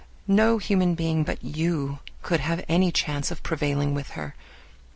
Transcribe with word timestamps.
No 0.25 0.57
human 0.57 0.95
being 0.95 1.23
but 1.23 1.43
you 1.43 1.99
could 2.23 2.39
have 2.39 2.65
any 2.67 2.91
chance 2.91 3.29
of 3.29 3.43
prevailing 3.43 3.93
with 3.93 4.09
her. 4.17 4.33